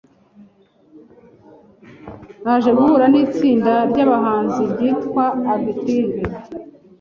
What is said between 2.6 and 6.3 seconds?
guhura n’itsinda ry’abahanzi ryitwa Active.